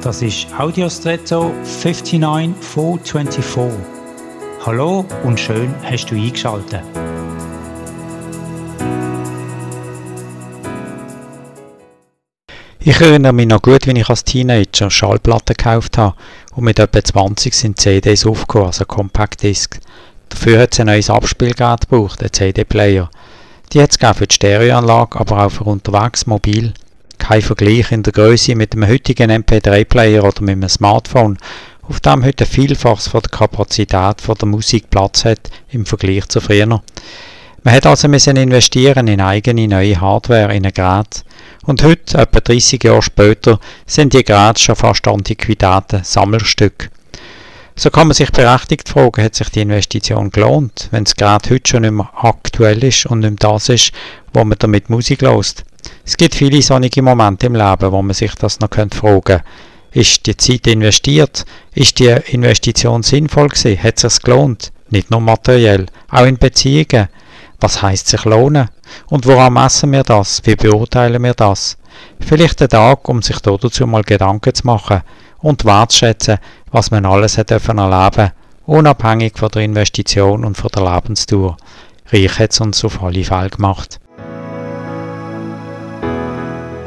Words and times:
Das 0.00 0.22
ist 0.22 0.46
Audiostretto 0.56 1.52
59424. 1.64 3.80
Hallo 4.64 5.04
und 5.24 5.40
schön 5.40 5.74
hast 5.82 6.06
du 6.06 6.14
eingeschaltet. 6.14 6.82
Ich 12.78 13.00
erinnere 13.00 13.32
mich 13.32 13.48
noch 13.48 13.60
gut, 13.60 13.88
wie 13.88 13.98
ich 13.98 14.08
als 14.08 14.22
Teenager 14.22 14.88
Schallplatten 14.88 15.56
gekauft 15.56 15.98
habe 15.98 16.14
und 16.54 16.62
mit 16.62 16.78
etwa 16.78 17.02
20 17.02 17.52
sind 17.52 17.80
CDs 17.80 18.24
aufgekommen, 18.24 18.68
also 18.68 18.84
Compact 18.84 19.42
Disc. 19.42 19.80
Dafür 20.28 20.60
hat 20.60 20.74
es 20.74 20.80
ein 20.80 20.86
neues 20.86 21.10
Abspielgerät 21.10 21.88
gebraucht, 21.88 22.22
ein 22.22 22.32
CD-Player. 22.32 23.10
Die 23.72 23.82
hat 23.82 23.90
es 23.90 23.98
für 24.16 24.28
die 24.28 24.34
Stereoanlage, 24.36 25.18
aber 25.18 25.44
auch 25.44 25.50
für 25.50 25.64
unterwegs 25.64 26.24
mobil. 26.26 26.72
Kein 27.18 27.42
Vergleich 27.42 27.92
in 27.92 28.02
der 28.02 28.12
Größe 28.12 28.54
mit 28.54 28.72
dem 28.72 28.86
heutigen 28.86 29.30
MP3-Player 29.30 30.24
oder 30.24 30.40
mit 30.40 30.56
einem 30.56 30.68
Smartphone, 30.68 31.38
auf 31.82 32.00
dem 32.00 32.24
heute 32.24 32.46
Vielfaches 32.46 33.08
von 33.08 33.20
der 33.20 33.30
Kapazität 33.30 34.20
von 34.20 34.36
der 34.36 34.48
Musik 34.48 34.90
Platz 34.90 35.24
hat 35.24 35.50
im 35.70 35.84
Vergleich 35.86 36.28
zu 36.28 36.40
früher. 36.40 36.66
Man 36.66 37.74
hat 37.74 37.86
also 37.86 38.08
müssen 38.08 38.36
investieren 38.36 39.08
in 39.08 39.20
eigene 39.20 39.66
neue 39.66 40.00
Hardware, 40.00 40.54
in 40.54 40.64
ein 40.64 40.72
Gerät. 40.72 41.24
Und 41.64 41.82
heute, 41.82 42.18
etwa 42.18 42.40
30 42.40 42.82
Jahre 42.82 43.02
später, 43.02 43.58
sind 43.84 44.14
die 44.14 44.24
Geräte 44.24 44.60
schon 44.60 44.76
fast 44.76 45.06
Antiquitäten, 45.08 46.04
Sammelstücke. 46.04 46.88
So 47.74 47.90
kann 47.90 48.08
man 48.08 48.14
sich 48.14 48.32
berechtigt 48.32 48.88
fragen, 48.88 49.22
hat 49.22 49.34
sich 49.34 49.50
die 49.50 49.60
Investition 49.60 50.30
gelohnt, 50.30 50.88
wenn 50.92 51.04
das 51.04 51.14
Gerät 51.14 51.50
heute 51.50 51.68
schon 51.68 51.82
nicht 51.82 51.92
mehr 51.92 52.10
aktuell 52.14 52.82
ist 52.82 53.06
und 53.06 53.20
nicht 53.20 53.42
mehr 53.42 53.50
das 53.52 53.68
ist, 53.68 53.92
wo 54.32 54.44
man 54.44 54.58
damit 54.58 54.88
Musik 54.88 55.22
lässt. 55.22 55.64
Es 56.04 56.16
gibt 56.16 56.34
viele 56.34 56.62
sonnige 56.62 57.02
Momente 57.02 57.46
im 57.46 57.54
Leben, 57.54 57.92
wo 57.92 58.02
man 58.02 58.14
sich 58.14 58.34
das 58.34 58.60
noch 58.60 58.70
fragen 58.70 58.90
könnte. 58.90 59.42
Ist 59.92 60.26
die 60.26 60.36
Zeit 60.36 60.66
investiert? 60.66 61.44
Ist 61.74 61.98
die 61.98 62.08
Investition 62.08 63.02
sinnvoll 63.02 63.48
gewesen? 63.48 63.82
Hat 63.82 64.02
es 64.02 64.14
sich 64.14 64.22
gelohnt? 64.22 64.72
Nicht 64.90 65.10
nur 65.10 65.20
materiell, 65.20 65.86
auch 66.10 66.24
in 66.24 66.38
Beziehungen. 66.38 67.08
Was 67.60 67.82
heißt 67.82 68.06
sich 68.06 68.24
lohnen? 68.24 68.68
Und 69.08 69.26
woran 69.26 69.52
messen 69.52 69.92
wir 69.92 70.02
das? 70.02 70.40
Wie 70.44 70.56
beurteilen 70.56 71.22
wir 71.22 71.34
das? 71.34 71.76
Vielleicht 72.20 72.62
ein 72.62 72.68
Tag, 72.68 73.08
um 73.08 73.22
sich 73.22 73.40
dazu 73.40 73.86
mal 73.86 74.02
Gedanken 74.02 74.54
zu 74.54 74.66
machen 74.66 75.02
und 75.40 75.64
wertschätzen, 75.64 76.38
was 76.70 76.90
man 76.90 77.06
alles 77.06 77.38
hat 77.38 77.50
dürfen 77.50 77.78
erleben, 77.78 78.32
unabhängig 78.66 79.36
von 79.36 79.48
der 79.48 79.62
Investition 79.62 80.44
und 80.44 80.56
von 80.56 80.70
der 80.74 80.94
Lebensdauer. 80.94 81.56
Reich 82.12 82.38
hat 82.38 82.52
es 82.52 82.60
uns 82.60 82.84
auf 82.84 83.02
alle 83.02 83.24
Fälle 83.24 83.50
gemacht. 83.50 83.98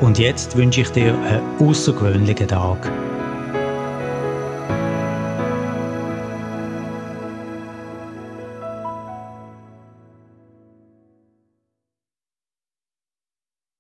Und 0.02 0.18
jetzt 0.18 0.58
wünsche 0.58 0.82
ich 0.82 0.90
dir 0.90 1.14
einen 1.14 1.60
außergewöhnlichen 1.60 2.48
Tag. 2.48 2.92